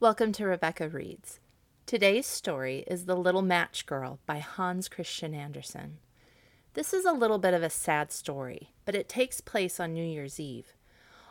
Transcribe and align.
Welcome 0.00 0.30
to 0.34 0.46
Rebecca 0.46 0.88
Reads. 0.88 1.40
Today's 1.84 2.24
story 2.24 2.84
is 2.86 3.06
The 3.06 3.16
Little 3.16 3.42
Match 3.42 3.84
Girl 3.84 4.20
by 4.26 4.38
Hans 4.38 4.88
Christian 4.88 5.34
Andersen. 5.34 5.98
This 6.74 6.94
is 6.94 7.04
a 7.04 7.10
little 7.10 7.38
bit 7.38 7.52
of 7.52 7.64
a 7.64 7.68
sad 7.68 8.12
story, 8.12 8.70
but 8.84 8.94
it 8.94 9.08
takes 9.08 9.40
place 9.40 9.80
on 9.80 9.92
New 9.92 10.04
Year's 10.04 10.38
Eve. 10.38 10.76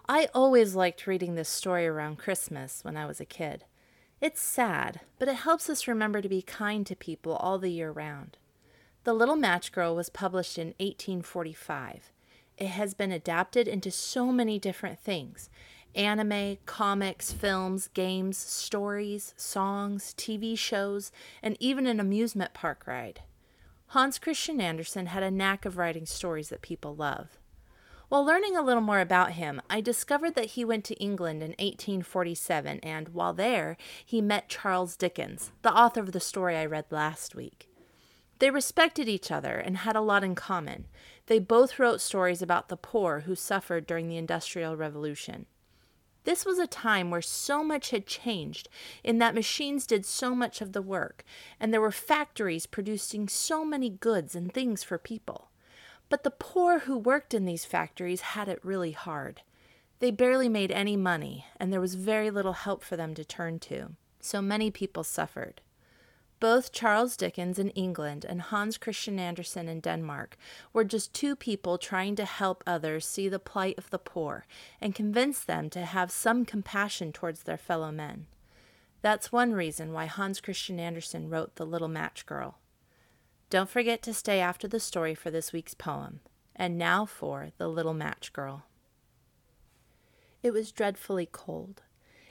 I 0.10 0.28
always 0.36 0.76
liked 0.76 1.08
reading 1.08 1.36
this 1.36 1.48
story 1.48 1.88
around 1.88 2.18
Christmas 2.18 2.84
when 2.84 2.98
I 2.98 3.06
was 3.06 3.22
a 3.22 3.26
kid. 3.26 3.64
It's 4.20 4.42
sad, 4.42 5.00
but 5.18 5.30
it 5.30 5.36
helps 5.36 5.70
us 5.70 5.88
remember 5.88 6.22
to 6.22 6.28
be 6.28 6.42
kind 6.42 6.86
to 6.88 6.96
people 6.98 7.38
all 7.38 7.60
the 7.60 7.72
year 7.72 7.94
round. 7.94 8.36
The 9.06 9.14
Little 9.14 9.38
Match 9.38 9.72
Girl 9.72 9.96
was 9.96 10.10
published 10.10 10.58
in 10.58 10.74
1845. 10.78 12.12
It 12.58 12.68
has 12.68 12.94
been 12.94 13.14
adapted 13.14 13.70
into 13.70 13.92
so 13.92 14.34
many 14.34 14.60
different 14.60 15.00
things 15.00 15.50
anime, 15.96 16.58
comics, 16.66 17.32
films, 17.32 17.90
games, 17.94 18.38
stories, 18.38 19.34
songs, 19.38 20.14
TV 20.18 20.58
shows, 20.58 21.12
and 21.42 21.58
even 21.60 21.88
an 21.88 22.00
amusement 22.00 22.54
park 22.54 22.84
ride. 22.86 23.22
Hans 23.92 24.20
Christian 24.20 24.60
Andersen 24.60 25.08
had 25.08 25.24
a 25.24 25.32
knack 25.32 25.66
of 25.66 25.78
writing 25.78 26.06
stories 26.06 26.50
that 26.50 26.62
people 26.62 26.96
love. 26.96 27.38
While 28.10 28.26
learning 28.26 28.56
a 28.56 28.62
little 28.62 28.82
more 28.82 29.02
about 29.02 29.34
him, 29.34 29.62
I 29.70 29.82
discovered 29.82 30.36
that 30.36 30.52
he 30.52 30.64
went 30.64 30.86
to 30.86 30.96
England 30.96 31.42
in 31.42 31.50
1847 31.52 32.80
and, 32.80 33.10
while 33.10 33.34
there, 33.34 33.76
he 34.06 34.22
met 34.22 34.48
Charles 34.48 34.96
Dickens, 34.96 35.52
the 35.62 35.74
author 35.74 36.00
of 36.00 36.14
the 36.14 36.22
story 36.22 36.56
I 36.56 36.66
read 36.66 36.86
last 36.90 37.36
week. 37.36 37.70
They 38.40 38.50
respected 38.50 39.10
each 39.10 39.32
other 39.32 39.56
and 39.56 39.78
had 39.78 39.96
a 39.96 40.02
lot 40.02 40.24
in 40.24 40.36
common. 40.36 40.86
They 41.26 41.40
both 41.40 41.80
wrote 41.80 42.00
stories 42.00 42.42
about 42.42 42.70
the 42.70 42.78
poor 42.78 43.22
who 43.22 43.36
suffered 43.36 43.88
during 43.88 44.08
the 44.08 44.18
Industrial 44.18 44.78
Revolution. 44.78 45.46
This 46.28 46.46
was 46.46 46.60
a 46.60 46.68
time 46.68 47.10
where 47.10 47.22
so 47.22 47.64
much 47.64 47.92
had 47.92 48.06
changed, 48.06 48.68
in 49.02 49.18
that 49.20 49.34
machines 49.34 49.88
did 49.88 50.06
so 50.06 50.36
much 50.36 50.60
of 50.60 50.74
the 50.74 50.82
work, 50.82 51.24
and 51.58 51.74
there 51.74 51.80
were 51.80 51.90
factories 51.90 52.66
producing 52.66 53.30
so 53.30 53.64
many 53.64 53.90
goods 53.90 54.36
and 54.36 54.54
things 54.54 54.84
for 54.84 54.98
people. 54.98 55.52
But 56.10 56.24
the 56.24 56.32
poor 56.32 56.80
who 56.80 56.98
worked 56.98 57.34
in 57.34 57.46
these 57.46 57.64
factories 57.64 58.20
had 58.36 58.50
it 58.50 58.60
really 58.62 58.92
hard. 58.92 59.42
They 60.00 60.12
barely 60.12 60.50
made 60.50 60.70
any 60.70 60.98
money, 60.98 61.46
and 61.62 61.72
there 61.72 61.80
was 61.80 61.96
very 61.96 62.30
little 62.30 62.52
help 62.52 62.84
for 62.84 62.98
them 62.98 63.14
to 63.14 63.24
turn 63.24 63.60
to. 63.60 63.94
So 64.20 64.42
many 64.42 64.70
people 64.70 65.06
suffered. 65.06 65.62
Both 66.40 66.72
Charles 66.72 67.18
Dickens 67.18 67.58
in 67.58 67.72
England 67.72 68.24
and 68.24 68.42
Hans 68.42 68.78
Christian 68.78 69.18
Andersen 69.18 69.68
in 69.68 69.80
Denmark 69.80 70.38
were 70.72 70.84
just 70.84 71.12
two 71.12 71.36
people 71.36 71.80
trying 71.80 72.16
to 72.16 72.26
help 72.26 72.64
others 72.68 73.08
see 73.08 73.28
the 73.28 73.40
plight 73.40 73.76
of 73.80 73.90
the 73.90 73.98
poor 73.98 74.46
and 74.80 74.94
convince 74.94 75.44
them 75.44 75.68
to 75.72 75.84
have 75.84 76.12
some 76.12 76.46
compassion 76.46 77.12
towards 77.12 77.42
their 77.42 77.58
fellow 77.58 77.92
men. 77.92 78.28
That's 79.02 79.32
one 79.32 79.54
reason 79.54 79.94
why 79.94 80.06
Hans 80.06 80.40
Christian 80.40 80.80
Andersen 80.80 81.28
wrote 81.28 81.56
The 81.56 81.66
Little 81.66 81.88
Match 81.88 82.28
Girl. 82.28 82.60
Don't 83.50 83.70
forget 83.70 84.04
to 84.04 84.14
stay 84.14 84.40
after 84.40 84.68
the 84.68 84.80
story 84.80 85.16
for 85.16 85.32
this 85.32 85.52
week's 85.52 85.74
poem. 85.74 86.20
And 86.56 86.78
now 86.78 87.06
for 87.06 87.50
The 87.58 87.68
Little 87.68 87.94
Match 87.96 88.32
Girl. 88.32 88.66
It 90.44 90.52
was 90.52 90.72
dreadfully 90.72 91.28
cold. 91.32 91.82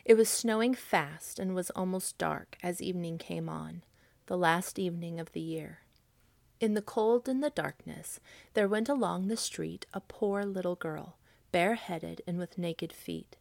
It 0.05 0.15
was 0.15 0.29
snowing 0.29 0.75
fast 0.75 1.41
and 1.41 1.57
was 1.57 1.71
almost 1.71 2.19
dark 2.19 2.57
as 2.63 2.81
evening 2.81 3.19
came 3.19 3.49
on 3.49 3.83
the 4.27 4.37
last 4.37 4.79
evening 4.79 5.19
of 5.21 5.33
the 5.33 5.41
year. 5.41 5.81
In 6.59 6.75
the 6.75 6.83
cold 6.83 7.29
and 7.29 7.43
the 7.43 7.51
darkness, 7.51 8.19
there 8.55 8.69
went 8.69 8.89
along 8.89 9.29
the 9.29 9.37
street 9.37 9.87
a 9.93 10.01
poor 10.01 10.45
little 10.45 10.75
girl, 10.75 11.17
bareheaded 11.53 12.23
and 12.27 12.39
with 12.39 12.59
naked 12.59 12.93
feet. 12.93 13.37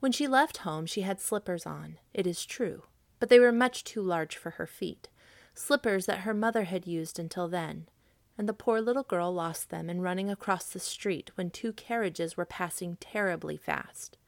When 0.00 0.12
she 0.12 0.26
left 0.26 0.58
home, 0.58 0.86
she 0.86 1.00
had 1.00 1.20
slippers 1.20 1.66
on, 1.66 1.98
it 2.12 2.26
is 2.26 2.44
true, 2.44 2.84
but 3.18 3.30
they 3.30 3.40
were 3.40 3.52
much 3.52 3.84
too 3.84 4.02
large 4.02 4.36
for 4.36 4.50
her 4.50 4.66
feet, 4.66 5.08
slippers 5.54 6.06
that 6.06 6.20
her 6.20 6.34
mother 6.34 6.64
had 6.64 6.86
used 6.86 7.18
until 7.18 7.48
then, 7.48 7.88
and 8.36 8.48
the 8.48 8.52
poor 8.52 8.80
little 8.80 9.02
girl 9.02 9.32
lost 9.32 9.70
them 9.70 9.88
in 9.88 10.02
running 10.02 10.30
across 10.30 10.66
the 10.66 10.78
street 10.78 11.30
when 11.34 11.50
two 11.50 11.72
carriages 11.72 12.36
were 12.36 12.44
passing 12.44 12.96
terribly 13.00 13.56
fast. 13.56 14.18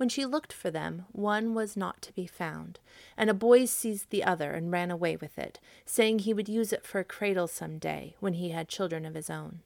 When 0.00 0.08
she 0.08 0.24
looked 0.24 0.54
for 0.54 0.70
them, 0.70 1.04
one 1.12 1.52
was 1.52 1.76
not 1.76 2.00
to 2.00 2.14
be 2.14 2.26
found, 2.26 2.80
and 3.18 3.28
a 3.28 3.34
boy 3.34 3.66
seized 3.66 4.08
the 4.08 4.24
other 4.24 4.52
and 4.52 4.72
ran 4.72 4.90
away 4.90 5.14
with 5.14 5.38
it, 5.38 5.60
saying 5.84 6.20
he 6.20 6.32
would 6.32 6.48
use 6.48 6.72
it 6.72 6.86
for 6.86 7.00
a 7.00 7.04
cradle 7.04 7.46
some 7.46 7.76
day 7.76 8.16
when 8.18 8.32
he 8.32 8.48
had 8.48 8.66
children 8.66 9.04
of 9.04 9.14
his 9.14 9.28
own. 9.28 9.60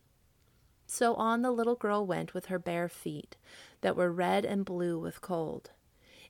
So 0.89 1.15
on 1.15 1.43
the 1.43 1.53
little 1.53 1.77
girl 1.77 2.05
went 2.05 2.35
with 2.35 2.47
her 2.47 2.59
bare 2.59 2.89
feet, 2.89 3.37
that 3.81 3.95
were 3.95 4.11
red 4.11 4.45
and 4.45 4.65
blue 4.65 4.99
with 4.99 5.21
cold. 5.21 5.71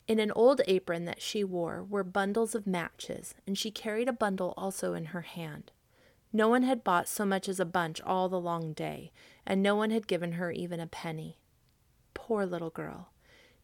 In 0.07 0.19
an 0.19 0.31
old 0.33 0.61
apron 0.67 1.05
that 1.05 1.19
she 1.19 1.43
wore 1.43 1.83
were 1.83 2.03
bundles 2.03 2.53
of 2.53 2.67
matches, 2.67 3.33
and 3.47 3.57
she 3.57 3.71
carried 3.71 4.07
a 4.07 4.13
bundle 4.13 4.53
also 4.55 4.93
in 4.93 5.05
her 5.05 5.21
hand. 5.21 5.71
No 6.31 6.47
one 6.47 6.61
had 6.61 6.83
bought 6.83 7.07
so 7.07 7.25
much 7.25 7.49
as 7.49 7.59
a 7.59 7.65
bunch 7.65 7.99
all 8.01 8.29
the 8.29 8.39
long 8.39 8.73
day, 8.73 9.11
and 9.47 9.63
no 9.63 9.75
one 9.75 9.89
had 9.89 10.05
given 10.05 10.33
her 10.33 10.51
even 10.51 10.79
a 10.79 10.85
penny. 10.85 11.39
Poor 12.13 12.45
little 12.45 12.69
girl! 12.69 13.09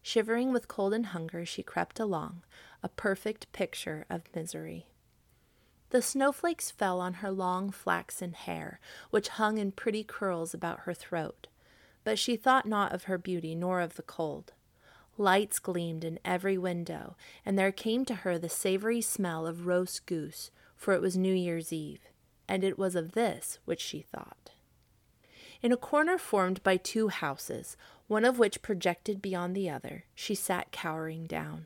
Shivering 0.01 0.51
with 0.51 0.67
cold 0.67 0.93
and 0.93 1.07
hunger, 1.07 1.45
she 1.45 1.63
crept 1.63 1.99
along, 1.99 2.43
a 2.81 2.89
perfect 2.89 3.51
picture 3.53 4.05
of 4.09 4.23
misery. 4.35 4.87
The 5.91 6.01
snowflakes 6.01 6.71
fell 6.71 6.99
on 6.99 7.15
her 7.15 7.31
long 7.31 7.69
flaxen 7.69 8.33
hair, 8.33 8.79
which 9.09 9.27
hung 9.27 9.57
in 9.57 9.73
pretty 9.73 10.03
curls 10.03 10.53
about 10.53 10.81
her 10.81 10.93
throat, 10.93 11.47
but 12.03 12.17
she 12.17 12.35
thought 12.35 12.65
not 12.65 12.93
of 12.93 13.03
her 13.03 13.17
beauty 13.17 13.53
nor 13.53 13.81
of 13.81 13.95
the 13.95 14.01
cold. 14.01 14.53
Lights 15.17 15.59
gleamed 15.59 16.03
in 16.03 16.17
every 16.23 16.57
window, 16.57 17.15
and 17.45 17.59
there 17.59 17.71
came 17.71 18.05
to 18.05 18.15
her 18.15 18.39
the 18.39 18.49
savory 18.49 19.01
smell 19.01 19.45
of 19.45 19.67
roast 19.67 20.05
goose, 20.05 20.49
for 20.75 20.93
it 20.93 21.01
was 21.01 21.17
New 21.17 21.33
Year's 21.33 21.71
Eve, 21.71 22.07
and 22.47 22.63
it 22.63 22.79
was 22.79 22.95
of 22.95 23.11
this 23.11 23.59
which 23.65 23.81
she 23.81 24.01
thought. 24.01 24.51
In 25.61 25.71
a 25.71 25.77
corner 25.77 26.17
formed 26.17 26.63
by 26.63 26.77
two 26.77 27.09
houses, 27.09 27.77
one 28.11 28.25
of 28.25 28.37
which 28.37 28.61
projected 28.61 29.21
beyond 29.21 29.55
the 29.55 29.69
other, 29.69 30.03
she 30.13 30.35
sat 30.35 30.69
cowering 30.73 31.25
down. 31.25 31.65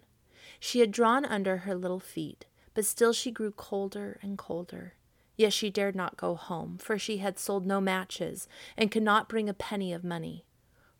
She 0.59 0.79
had 0.79 0.91
drawn 0.91 1.25
under 1.25 1.57
her 1.57 1.73
little 1.73 1.99
feet, 1.99 2.45
but 2.75 2.85
still 2.85 3.13
she 3.13 3.31
grew 3.31 3.49
colder 3.49 4.19
and 4.21 4.37
colder. 4.37 4.93
Yet 5.35 5.53
she 5.53 5.71
dared 5.71 5.95
not 5.95 6.17
go 6.17 6.35
home, 6.35 6.77
for 6.77 6.99
she 6.99 7.17
had 7.17 7.39
sold 7.39 7.65
no 7.65 7.81
matches 7.81 8.47
and 8.77 8.91
could 8.91 9.01
not 9.01 9.27
bring 9.27 9.49
a 9.49 9.55
penny 9.55 9.91
of 9.91 10.03
money. 10.03 10.45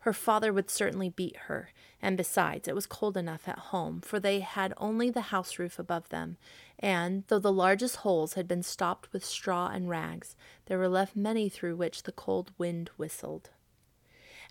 Her 0.00 0.12
father 0.12 0.52
would 0.52 0.68
certainly 0.68 1.10
beat 1.10 1.36
her, 1.46 1.70
and 2.02 2.16
besides, 2.16 2.66
it 2.66 2.74
was 2.74 2.86
cold 2.88 3.16
enough 3.16 3.46
at 3.46 3.70
home, 3.70 4.00
for 4.00 4.18
they 4.18 4.40
had 4.40 4.74
only 4.78 5.10
the 5.10 5.30
house 5.30 5.60
roof 5.60 5.78
above 5.78 6.08
them, 6.08 6.38
and, 6.76 7.22
though 7.28 7.38
the 7.38 7.52
largest 7.52 7.98
holes 7.98 8.34
had 8.34 8.48
been 8.48 8.64
stopped 8.64 9.12
with 9.12 9.24
straw 9.24 9.68
and 9.68 9.88
rags, 9.88 10.34
there 10.64 10.76
were 10.76 10.88
left 10.88 11.14
many 11.14 11.48
through 11.48 11.76
which 11.76 12.02
the 12.02 12.10
cold 12.10 12.50
wind 12.58 12.90
whistled. 12.96 13.50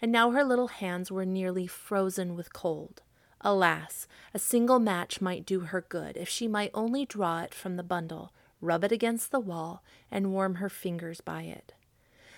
And 0.06 0.12
now 0.12 0.30
her 0.30 0.44
little 0.44 0.68
hands 0.68 1.12
were 1.12 1.26
nearly 1.26 1.66
frozen 1.66 2.36
with 2.36 2.54
cold. 2.54 3.02
Alas, 3.42 4.08
a 4.36 4.38
single 4.38 4.78
match 4.78 5.20
might 5.20 5.48
do 5.48 5.62
her 5.62 5.82
good 5.82 6.16
if 6.16 6.30
she 6.30 6.48
might 6.48 6.70
only 6.76 7.08
draw 7.08 7.42
it 7.42 7.56
from 7.56 7.76
the 7.76 7.82
bundle, 7.82 8.32
rub 8.62 8.84
it 8.84 8.92
against 8.92 9.32
the 9.32 9.40
wall, 9.40 9.84
and 10.12 10.32
warm 10.32 10.58
her 10.58 10.70
fingers 10.70 11.22
by 11.22 11.42
it. 11.42 11.74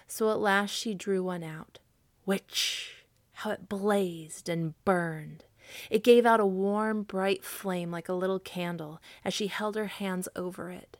So 0.07 0.31
at 0.31 0.39
last 0.39 0.69
she 0.69 0.93
drew 0.93 1.21
one 1.21 1.43
out. 1.43 1.79
Which 2.23 3.05
how 3.33 3.51
it 3.51 3.67
blazed 3.67 4.47
and 4.47 4.73
burned. 4.85 5.43
It 5.89 6.05
gave 6.05 6.25
out 6.25 6.39
a 6.39 6.45
warm, 6.45 7.03
bright 7.03 7.43
flame 7.43 7.91
like 7.91 8.07
a 8.07 8.13
little 8.13 8.39
candle 8.39 9.01
as 9.25 9.33
she 9.33 9.47
held 9.47 9.75
her 9.75 9.87
hands 9.87 10.29
over 10.37 10.71
it. 10.71 10.95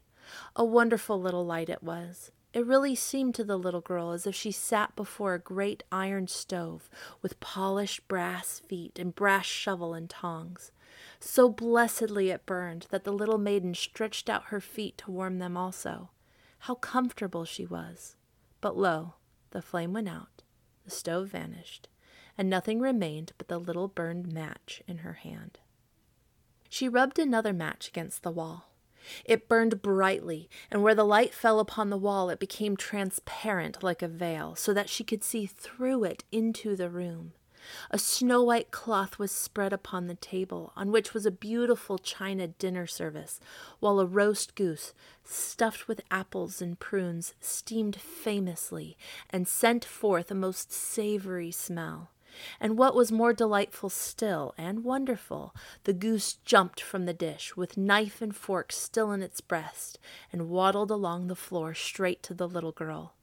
A 0.54 0.66
wonderful 0.66 1.18
little 1.18 1.46
light 1.46 1.70
it 1.70 1.82
was. 1.82 2.32
It 2.54 2.66
really 2.66 2.96
seemed 2.96 3.36
to 3.36 3.44
the 3.44 3.58
little 3.58 3.82
girl 3.82 4.12
as 4.12 4.26
if 4.26 4.34
she 4.34 4.52
sat 4.52 4.96
before 4.96 5.34
a 5.34 5.40
great 5.40 5.84
iron 5.92 6.28
stove 6.28 6.90
with 7.22 7.40
polished 7.40 8.08
brass 8.08 8.60
feet 8.60 8.98
and 8.98 9.14
brass 9.14 9.46
shovel 9.46 9.94
and 9.94 10.10
tongs. 10.10 10.72
So 11.20 11.50
blessedly 11.50 12.30
it 12.30 12.46
burned 12.46 12.88
that 12.90 13.04
the 13.04 13.12
little 13.12 13.38
maiden 13.38 13.74
stretched 13.74 14.30
out 14.30 14.46
her 14.46 14.62
feet 14.62 14.98
to 15.00 15.12
warm 15.12 15.40
them 15.40 15.58
also. 15.58 16.10
How 16.60 16.76
comfortable 16.76 17.46
she 17.46 17.66
was! 17.66 18.16
But 18.62 18.78
lo, 18.78 19.16
the 19.52 19.62
flame 19.62 19.94
went 19.94 20.10
out, 20.10 20.44
the 20.84 20.92
stove 20.92 21.30
vanished, 21.30 21.88
and 22.38 22.50
nothing 22.50 22.80
remained 22.80 23.34
but 23.38 23.48
the 23.48 23.60
little 23.60 23.88
burned 23.88 24.32
match 24.32 24.82
in 24.88 25.00
her 25.00 25.14
hand. 25.14 25.60
She 26.70 26.90
rubbed 26.90 27.20
another 27.20 27.54
match 27.54 27.88
against 27.88 28.24
the 28.24 28.32
wall. 28.32 28.72
It 29.26 29.48
burned 29.48 29.82
brightly, 29.82 30.50
and 30.70 30.84
where 30.84 30.96
the 30.96 31.04
light 31.04 31.34
fell 31.34 31.60
upon 31.60 31.90
the 31.90 31.98
wall, 31.98 32.30
it 32.30 32.40
became 32.40 32.78
transparent 32.78 33.84
like 33.84 34.02
a 34.02 34.08
veil, 34.08 34.56
so 34.56 34.74
that 34.74 34.90
she 34.90 35.04
could 35.04 35.24
see 35.24 35.46
through 35.46 36.04
it 36.06 36.24
into 36.32 36.76
the 36.76 36.90
room. 36.90 37.34
A 37.92 38.00
snow 38.00 38.44
white 38.44 38.72
cloth 38.72 39.20
was 39.20 39.32
spread 39.32 39.74
upon 39.74 40.08
the 40.08 40.16
table, 40.16 40.72
on 40.76 40.92
which 40.92 41.14
was 41.14 41.26
a 41.26 41.32
beautiful 41.32 41.98
china 41.98 42.48
dinner 42.48 42.88
service, 42.88 43.40
while 43.80 44.00
a 44.00 44.06
roast 44.06 44.56
goose, 44.56 44.94
stuffed 45.24 45.88
with 45.88 46.02
apples 46.10 46.62
and 46.62 46.80
prunes, 46.80 47.34
steamed 47.42 47.98
famously 47.98 48.98
and 49.30 49.48
sent 49.48 49.84
forth 49.84 50.32
a 50.32 50.36
most 50.36 50.72
savory 50.72 51.52
smell. 51.52 52.12
And 52.60 52.78
what 52.78 52.96
was 52.96 53.12
more 53.12 53.34
delightful 53.34 53.90
still 53.90 54.54
and 54.58 54.84
wonderful, 54.84 55.56
the 55.84 55.94
goose 55.94 56.34
jumped 56.34 56.82
from 56.82 57.06
the 57.06 57.14
dish, 57.14 57.56
with 57.56 57.78
knife 57.78 58.22
and 58.22 58.36
fork 58.36 58.72
still 58.72 59.12
in 59.12 59.22
its 59.22 59.42
breast, 59.42 60.00
and 60.32 60.50
waddled 60.50 60.92
along 60.92 61.28
the 61.28 61.36
floor 61.36 61.74
straight 61.74 62.24
to 62.24 62.34
the 62.34 62.48
little 62.48 62.72
girl. 62.72 63.16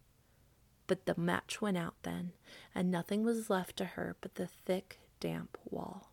But 0.86 1.06
the 1.06 1.18
match 1.18 1.60
went 1.60 1.78
out 1.78 1.94
then, 2.02 2.32
and 2.74 2.90
nothing 2.90 3.24
was 3.24 3.48
left 3.48 3.76
to 3.78 3.84
her 3.84 4.16
but 4.20 4.34
the 4.34 4.46
thick, 4.46 5.00
damp 5.20 5.56
wall. 5.64 6.10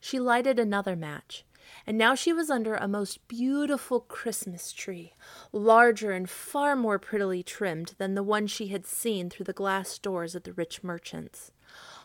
She 0.00 0.18
lighted 0.18 0.58
another 0.58 0.96
match, 0.96 1.44
and 1.86 1.98
now 1.98 2.14
she 2.14 2.32
was 2.32 2.50
under 2.50 2.74
a 2.74 2.88
most 2.88 3.26
beautiful 3.28 4.00
Christmas 4.00 4.72
tree, 4.72 5.14
larger 5.52 6.12
and 6.12 6.28
far 6.28 6.74
more 6.74 6.98
prettily 6.98 7.42
trimmed 7.42 7.94
than 7.98 8.14
the 8.14 8.22
one 8.22 8.46
she 8.46 8.68
had 8.68 8.86
seen 8.86 9.28
through 9.28 9.44
the 9.44 9.52
glass 9.52 9.98
doors 9.98 10.34
at 10.34 10.44
the 10.44 10.52
rich 10.52 10.82
merchant's. 10.82 11.52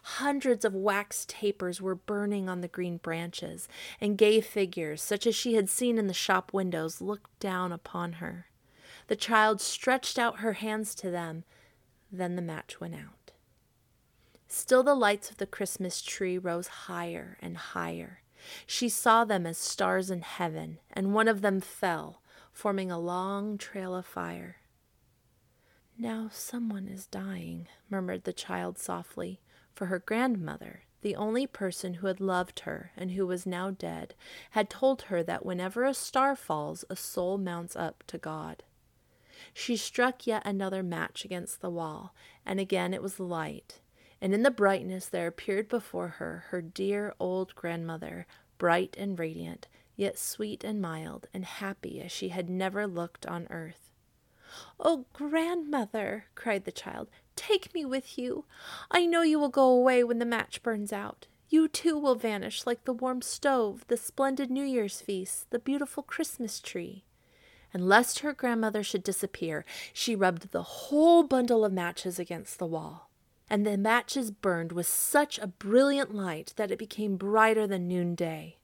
Hundreds 0.05 0.63
of 0.63 0.75
wax 0.75 1.25
tapers 1.27 1.81
were 1.81 1.95
burning 1.95 2.47
on 2.47 2.61
the 2.61 2.67
green 2.67 2.97
branches, 2.97 3.67
and 3.99 4.19
gay 4.19 4.39
figures, 4.39 5.01
such 5.01 5.25
as 5.25 5.35
she 5.35 5.55
had 5.55 5.67
seen 5.67 5.97
in 5.97 6.05
the 6.05 6.13
shop 6.13 6.53
windows, 6.53 7.01
looked 7.01 7.39
down 7.39 7.71
upon 7.71 8.13
her. 8.13 8.45
The 9.07 9.15
child 9.15 9.59
stretched 9.59 10.19
out 10.19 10.41
her 10.41 10.53
hands 10.53 10.93
to 10.95 11.09
them. 11.09 11.43
Then 12.11 12.35
the 12.35 12.43
match 12.43 12.79
went 12.79 12.93
out. 12.93 13.31
Still, 14.47 14.83
the 14.83 14.93
lights 14.93 15.31
of 15.31 15.37
the 15.37 15.47
Christmas 15.47 16.03
tree 16.03 16.37
rose 16.37 16.67
higher 16.67 17.39
and 17.41 17.57
higher. 17.57 18.21
She 18.67 18.89
saw 18.89 19.25
them 19.25 19.47
as 19.47 19.57
stars 19.57 20.11
in 20.11 20.21
heaven, 20.21 20.77
and 20.93 21.15
one 21.15 21.27
of 21.27 21.41
them 21.41 21.59
fell, 21.59 22.21
forming 22.53 22.91
a 22.91 22.99
long 22.99 23.57
trail 23.57 23.95
of 23.95 24.05
fire. 24.05 24.57
Now 25.97 26.29
someone 26.31 26.87
is 26.87 27.07
dying, 27.07 27.67
murmured 27.89 28.25
the 28.25 28.33
child 28.33 28.77
softly 28.77 29.39
for 29.75 29.87
her 29.87 29.99
grandmother, 29.99 30.83
the 31.01 31.15
only 31.15 31.45
person 31.45 31.95
who 31.95 32.07
had 32.07 32.19
loved 32.19 32.61
her 32.61 32.91
and 32.97 33.11
who 33.11 33.27
was 33.27 33.45
now 33.45 33.69
dead, 33.69 34.15
had 34.51 34.69
told 34.69 35.03
her 35.03 35.21
that 35.21 35.45
whenever 35.45 35.83
a 35.83 35.93
star 35.93 36.35
falls, 36.35 36.83
a 36.89 36.95
soul 36.95 37.37
mounts 37.37 37.75
up 37.75 38.03
to 38.07 38.17
God. 38.17 38.63
She 39.53 39.77
struck 39.77 40.25
yet 40.25 40.41
another 40.45 40.81
match 40.81 41.25
against 41.25 41.61
the 41.61 41.69
wall, 41.69 42.15
and 42.45 42.59
again 42.59 42.93
it 42.93 43.03
was 43.03 43.19
light, 43.19 43.81
and 44.21 44.33
in 44.33 44.43
the 44.43 44.49
brightness 44.49 45.07
there 45.07 45.27
appeared 45.27 45.67
before 45.67 46.07
her 46.07 46.45
her 46.49 46.61
dear 46.61 47.13
old 47.19 47.53
grandmother, 47.53 48.25
bright 48.57 48.95
and 48.97 49.19
radiant, 49.19 49.67
yet 49.95 50.17
sweet 50.17 50.63
and 50.63 50.81
mild 50.81 51.27
and 51.33 51.45
happy 51.45 52.01
as 52.01 52.11
she 52.11 52.29
had 52.29 52.49
never 52.49 52.87
looked 52.87 53.25
on 53.25 53.45
earth. 53.49 53.91
Oh, 54.79 55.05
grandmother, 55.13 56.25
cried 56.35 56.65
the 56.65 56.71
child, 56.71 57.07
Take 57.35 57.73
me 57.73 57.85
with 57.85 58.17
you. 58.17 58.45
I 58.89 59.05
know 59.05 59.21
you 59.21 59.39
will 59.39 59.49
go 59.49 59.67
away 59.67 60.03
when 60.03 60.19
the 60.19 60.25
match 60.25 60.63
burns 60.63 60.93
out. 60.93 61.27
You 61.49 61.67
too 61.67 61.97
will 61.97 62.15
vanish 62.15 62.65
like 62.65 62.85
the 62.85 62.93
warm 62.93 63.21
stove, 63.21 63.85
the 63.87 63.97
splendid 63.97 64.49
New 64.49 64.63
Year's 64.63 65.01
feast, 65.01 65.51
the 65.51 65.59
beautiful 65.59 66.01
Christmas 66.01 66.59
tree. 66.59 67.03
And 67.73 67.87
lest 67.87 68.19
her 68.19 68.33
grandmother 68.33 68.83
should 68.83 69.03
disappear, 69.03 69.65
she 69.93 70.15
rubbed 70.15 70.51
the 70.51 70.63
whole 70.63 71.23
bundle 71.23 71.65
of 71.65 71.73
matches 71.73 72.17
against 72.17 72.57
the 72.57 72.65
wall. 72.65 73.09
And 73.49 73.65
the 73.65 73.77
matches 73.77 74.31
burned 74.31 74.71
with 74.71 74.87
such 74.87 75.37
a 75.37 75.47
brilliant 75.47 76.15
light 76.15 76.53
that 76.55 76.71
it 76.71 76.79
became 76.79 77.15
brighter 77.17 77.67
than 77.67 77.87
noonday. 77.87 78.57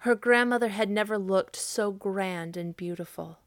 Her 0.00 0.14
grandmother 0.14 0.68
had 0.68 0.88
never 0.88 1.18
looked 1.18 1.56
so 1.56 1.90
grand 1.90 2.56
and 2.56 2.76
beautiful 2.76 3.38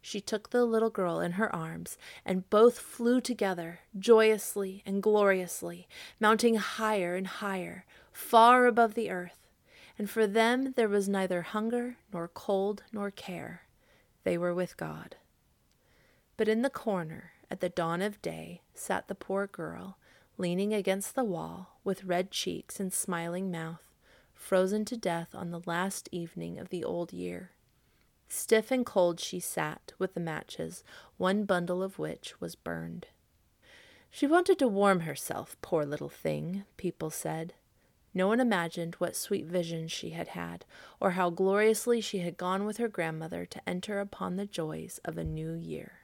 she 0.00 0.20
took 0.20 0.50
the 0.50 0.64
little 0.64 0.90
girl 0.90 1.20
in 1.20 1.32
her 1.32 1.54
arms, 1.54 1.98
and 2.24 2.48
both 2.50 2.78
flew 2.78 3.20
together, 3.20 3.80
joyously 3.98 4.82
and 4.86 5.02
gloriously, 5.02 5.88
mounting 6.20 6.56
higher 6.56 7.14
and 7.14 7.26
higher, 7.26 7.84
far 8.12 8.66
above 8.66 8.94
the 8.94 9.10
earth. 9.10 9.46
And 9.98 10.08
for 10.08 10.26
them 10.26 10.72
there 10.76 10.88
was 10.88 11.08
neither 11.08 11.42
hunger, 11.42 11.96
nor 12.12 12.28
cold, 12.28 12.84
nor 12.92 13.10
care. 13.10 13.62
They 14.24 14.38
were 14.38 14.54
with 14.54 14.76
God. 14.76 15.16
But 16.36 16.48
in 16.48 16.62
the 16.62 16.70
corner, 16.70 17.32
at 17.50 17.60
the 17.60 17.68
dawn 17.68 18.00
of 18.00 18.22
day, 18.22 18.62
sat 18.74 19.08
the 19.08 19.14
poor 19.14 19.46
girl, 19.46 19.98
leaning 20.36 20.72
against 20.72 21.14
the 21.14 21.24
wall, 21.24 21.78
with 21.82 22.04
red 22.04 22.30
cheeks 22.30 22.78
and 22.78 22.92
smiling 22.92 23.50
mouth, 23.50 23.82
frozen 24.34 24.84
to 24.84 24.96
death 24.96 25.34
on 25.34 25.50
the 25.50 25.62
last 25.66 26.08
evening 26.12 26.58
of 26.58 26.68
the 26.68 26.84
old 26.84 27.12
year. 27.12 27.50
Stiff 28.28 28.70
and 28.70 28.84
cold 28.84 29.18
she 29.20 29.40
sat, 29.40 29.92
with 29.98 30.14
the 30.14 30.20
matches, 30.20 30.84
one 31.16 31.44
bundle 31.44 31.82
of 31.82 31.98
which 31.98 32.40
was 32.40 32.54
burned. 32.54 33.06
She 34.10 34.26
wanted 34.26 34.58
to 34.58 34.68
warm 34.68 35.00
herself, 35.00 35.56
poor 35.62 35.84
little 35.84 36.08
thing, 36.08 36.64
people 36.76 37.10
said. 37.10 37.54
No 38.14 38.26
one 38.28 38.40
imagined 38.40 38.94
what 38.96 39.16
sweet 39.16 39.46
visions 39.46 39.92
she 39.92 40.10
had 40.10 40.28
had, 40.28 40.64
or 41.00 41.12
how 41.12 41.30
gloriously 41.30 42.00
she 42.00 42.18
had 42.18 42.36
gone 42.36 42.64
with 42.64 42.78
her 42.78 42.88
grandmother 42.88 43.46
to 43.46 43.68
enter 43.68 44.00
upon 44.00 44.36
the 44.36 44.46
joys 44.46 44.98
of 45.04 45.18
a 45.18 45.24
new 45.24 45.52
year. 45.52 46.00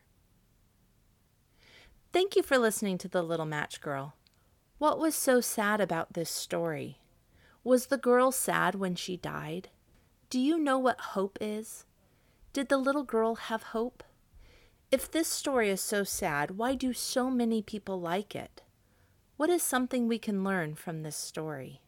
Thank 2.13 2.37
you 2.37 2.43
for 2.43 2.59
listening 2.59 2.99
to 2.99 3.09
The 3.09 3.23
Little 3.23 3.47
Match 3.47 3.81
Girl. 3.81 4.15
What 4.79 4.99
was 4.99 5.15
so 5.15 5.41
sad 5.41 5.81
about 5.81 6.13
this 6.13 6.31
story? 6.31 6.99
Was 7.65 7.87
the 7.87 7.99
girl 7.99 8.31
sad 8.31 8.75
when 8.75 8.95
she 8.95 9.17
died? 9.17 9.71
Do 10.31 10.39
you 10.39 10.59
know 10.59 10.79
what 10.79 11.01
hope 11.01 11.39
is? 11.41 11.85
Did 12.55 12.69
the 12.69 12.79
little 12.79 13.03
girl 13.03 13.35
have 13.35 13.65
hope? 13.75 14.05
If 14.93 15.11
this 15.11 15.27
story 15.27 15.71
is 15.71 15.81
so 15.81 16.05
sad, 16.05 16.53
why 16.53 16.77
do 16.77 16.93
so 16.93 17.29
many 17.29 17.63
people 17.63 18.01
like 18.01 18.37
it? 18.37 18.63
What 19.37 19.51
is 19.51 19.61
something 19.61 20.07
we 20.07 20.21
can 20.21 20.45
learn 20.45 20.77
from 20.77 21.03
this 21.03 21.17
story? 21.17 21.81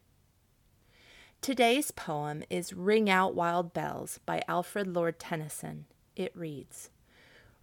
Today's 1.39 1.91
poem 1.91 2.43
is 2.49 2.73
Ring 2.73 3.09
Out 3.09 3.33
Wild 3.33 3.73
Bells 3.73 4.19
by 4.25 4.43
Alfred 4.49 4.93
Lord 4.93 5.19
Tennyson. 5.19 5.85
It 6.17 6.35
reads 6.35 6.89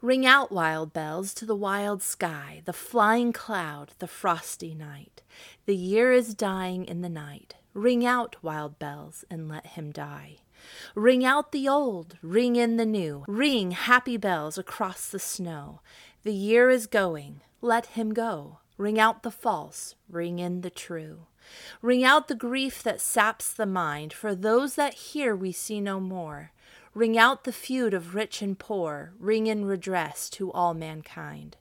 Ring 0.00 0.24
out, 0.24 0.50
wild 0.50 0.94
bells, 0.94 1.34
to 1.34 1.44
the 1.44 1.54
wild 1.54 2.02
sky, 2.02 2.62
the 2.64 2.72
flying 2.72 3.34
cloud, 3.34 3.92
the 3.98 4.08
frosty 4.08 4.74
night. 4.74 5.22
The 5.66 5.76
year 5.76 6.10
is 6.10 6.34
dying 6.34 6.86
in 6.86 7.02
the 7.02 7.10
night. 7.10 7.56
Ring 7.74 8.06
out, 8.06 8.36
wild 8.42 8.78
bells, 8.78 9.26
and 9.30 9.46
let 9.46 9.66
him 9.66 9.92
die. 9.92 10.38
Ring 10.94 11.24
out 11.24 11.52
the 11.52 11.68
old, 11.68 12.16
ring 12.22 12.56
in 12.56 12.76
the 12.76 12.86
new, 12.86 13.24
ring 13.26 13.72
happy 13.72 14.16
bells 14.16 14.58
across 14.58 15.08
the 15.08 15.18
snow. 15.18 15.80
The 16.22 16.32
year 16.32 16.70
is 16.70 16.86
going, 16.86 17.40
let 17.60 17.86
him 17.86 18.14
go. 18.14 18.58
Ring 18.76 18.98
out 18.98 19.22
the 19.22 19.30
false, 19.30 19.94
ring 20.08 20.38
in 20.38 20.62
the 20.62 20.70
true. 20.70 21.26
Ring 21.80 22.02
out 22.02 22.28
the 22.28 22.34
grief 22.34 22.82
that 22.82 23.00
saps 23.00 23.52
the 23.52 23.66
mind, 23.66 24.12
for 24.12 24.34
those 24.34 24.74
that 24.74 24.94
here 24.94 25.36
we 25.36 25.52
see 25.52 25.80
no 25.80 26.00
more. 26.00 26.52
Ring 26.94 27.18
out 27.18 27.44
the 27.44 27.52
feud 27.52 27.94
of 27.94 28.14
rich 28.14 28.42
and 28.42 28.58
poor, 28.58 29.12
ring 29.18 29.46
in 29.46 29.64
redress 29.64 30.28
to 30.30 30.50
all 30.52 30.74
mankind 30.74 31.56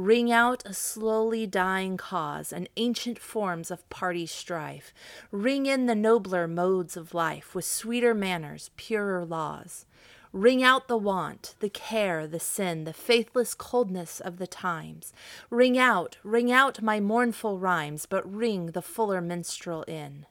ring 0.00 0.32
out 0.32 0.62
a 0.66 0.72
slowly 0.72 1.46
dying 1.46 1.96
cause 1.96 2.52
and 2.52 2.68
ancient 2.76 3.18
forms 3.18 3.70
of 3.70 3.88
party 3.90 4.26
strife, 4.26 4.94
ring 5.30 5.66
in 5.66 5.86
the 5.86 5.94
nobler 5.94 6.48
modes 6.48 6.96
of 6.96 7.14
life 7.14 7.54
with 7.54 7.64
sweeter 7.64 8.14
manners, 8.14 8.70
purer 8.76 9.24
laws. 9.24 9.84
Ring 10.32 10.62
out 10.62 10.86
the 10.86 10.96
want, 10.96 11.56
the 11.58 11.68
care, 11.68 12.26
the 12.26 12.38
sin, 12.38 12.84
the 12.84 12.92
faithless 12.92 13.52
coldness 13.52 14.20
of 14.20 14.38
the 14.38 14.46
times. 14.46 15.12
Ring 15.50 15.76
out, 15.76 16.18
ring 16.22 16.52
out 16.52 16.80
my 16.80 17.00
mournful 17.00 17.58
rhymes, 17.58 18.06
but 18.06 18.32
ring 18.32 18.66
the 18.66 18.82
fuller 18.82 19.20
minstrel 19.20 19.82
in. 19.82 20.26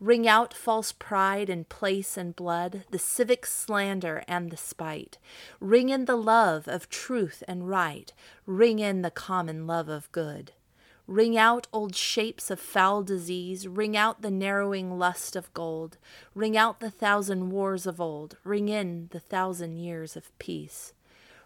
Ring 0.00 0.26
out 0.26 0.54
false 0.54 0.92
pride 0.92 1.50
and 1.50 1.68
place 1.68 2.16
and 2.16 2.34
blood, 2.34 2.84
the 2.90 2.98
civic 2.98 3.44
slander 3.44 4.24
and 4.26 4.50
the 4.50 4.56
spite. 4.56 5.18
Ring 5.60 5.90
in 5.90 6.06
the 6.06 6.16
love 6.16 6.66
of 6.66 6.88
truth 6.88 7.42
and 7.46 7.68
right, 7.68 8.10
ring 8.46 8.78
in 8.78 9.02
the 9.02 9.10
common 9.10 9.66
love 9.66 9.90
of 9.90 10.10
good. 10.10 10.52
Ring 11.06 11.36
out 11.36 11.66
old 11.70 11.94
shapes 11.94 12.50
of 12.50 12.58
foul 12.58 13.02
disease, 13.02 13.68
ring 13.68 13.94
out 13.94 14.22
the 14.22 14.30
narrowing 14.30 14.98
lust 14.98 15.36
of 15.36 15.52
gold, 15.52 15.98
ring 16.34 16.56
out 16.56 16.80
the 16.80 16.90
thousand 16.90 17.50
wars 17.50 17.84
of 17.84 18.00
old, 18.00 18.38
ring 18.42 18.70
in 18.70 19.08
the 19.10 19.20
thousand 19.20 19.76
years 19.76 20.16
of 20.16 20.36
peace. 20.38 20.94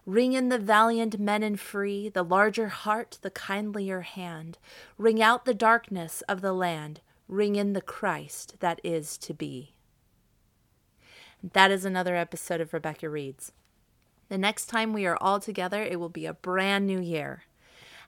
Ring 0.06 0.32
in 0.32 0.49
the 0.49 0.58
valiant 0.61 1.18
men 1.18 1.42
and 1.42 1.58
free, 1.58 2.08
the 2.08 2.23
larger 2.23 2.68
heart, 2.68 3.18
the 3.23 3.30
kindlier 3.30 4.02
hand, 4.02 4.58
ring 4.96 5.20
out 5.20 5.44
the 5.44 5.54
darkness 5.54 6.20
of 6.28 6.40
the 6.40 6.52
land, 6.52 7.00
ring 7.28 7.57
in 7.57 7.73
the 7.73 7.81
Christ 7.81 8.57
that 8.61 8.81
is 8.85 9.16
to 9.19 9.35
be. 9.35 9.75
That 11.52 11.71
is 11.71 11.85
another 11.85 12.16
episode 12.16 12.61
of 12.61 12.73
Rebecca 12.73 13.09
Reads. 13.09 13.52
The 14.28 14.38
next 14.38 14.66
time 14.66 14.93
we 14.93 15.07
are 15.07 15.19
all 15.21 15.40
together, 15.40 15.83
it 15.83 16.00
will 16.00 16.09
be 16.09 16.26
a 16.26 16.35
brand 16.35 16.87
new 16.87 17.00
year. 17.00 17.45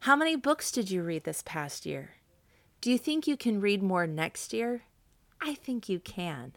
How 0.00 0.16
many 0.16 0.36
books 0.36 0.70
did 0.70 0.90
you 0.90 1.02
read 1.02 1.24
this 1.24 1.42
past 1.44 1.84
year? 1.84 2.10
Do 2.80 2.90
you 2.90 2.98
think 2.98 3.26
you 3.26 3.36
can 3.36 3.60
read 3.60 3.82
more 3.82 4.06
next 4.06 4.52
year? 4.52 4.84
I 5.40 5.54
think 5.54 5.88
you 5.88 5.98
can. 5.98 6.52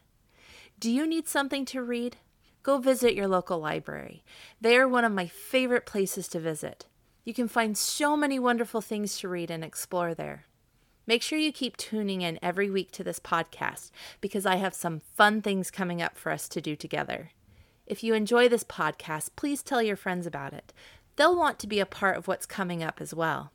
Do 0.79 0.89
you 0.89 1.05
need 1.05 1.27
something 1.27 1.65
to 1.65 1.81
read? 1.81 2.17
Go 2.63 2.77
visit 2.77 3.15
your 3.15 3.27
local 3.27 3.59
library. 3.59 4.23
They 4.61 4.77
are 4.77 4.87
one 4.87 5.05
of 5.05 5.11
my 5.11 5.27
favorite 5.27 5.85
places 5.85 6.27
to 6.29 6.39
visit. 6.39 6.85
You 7.25 7.33
can 7.33 7.47
find 7.47 7.77
so 7.77 8.15
many 8.15 8.39
wonderful 8.39 8.81
things 8.81 9.17
to 9.19 9.29
read 9.29 9.51
and 9.51 9.63
explore 9.63 10.13
there. 10.13 10.45
Make 11.09 11.23
sure 11.23 11.39
you 11.39 11.51
keep 11.51 11.75
tuning 11.75 12.21
in 12.21 12.37
every 12.39 12.69
week 12.69 12.91
to 12.91 13.03
this 13.03 13.19
podcast 13.19 13.89
because 14.21 14.45
I 14.45 14.57
have 14.57 14.75
some 14.75 14.99
fun 14.99 15.41
things 15.41 15.71
coming 15.71 16.03
up 16.03 16.15
for 16.19 16.31
us 16.31 16.47
to 16.49 16.61
do 16.61 16.75
together. 16.75 17.31
If 17.87 18.03
you 18.03 18.13
enjoy 18.13 18.47
this 18.47 18.63
podcast, 18.63 19.29
please 19.35 19.63
tell 19.63 19.81
your 19.81 19.95
friends 19.95 20.27
about 20.27 20.53
it. 20.53 20.71
They'll 21.15 21.35
want 21.35 21.57
to 21.59 21.67
be 21.67 21.79
a 21.79 21.87
part 21.87 22.15
of 22.15 22.27
what's 22.27 22.45
coming 22.45 22.83
up 22.83 23.01
as 23.01 23.11
well. 23.11 23.51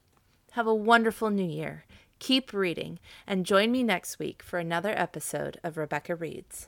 Have 0.54 0.66
a 0.66 0.74
wonderful 0.74 1.30
new 1.30 1.48
year. 1.48 1.84
Keep 2.18 2.52
reading 2.52 2.98
and 3.24 3.46
join 3.46 3.70
me 3.70 3.84
next 3.84 4.18
week 4.18 4.42
for 4.42 4.58
another 4.58 4.90
episode 4.90 5.60
of 5.62 5.76
Rebecca 5.76 6.16
Reads. 6.16 6.66